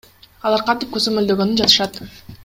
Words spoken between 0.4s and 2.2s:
Алар кантип көзөмөлдөгөнү жатышат?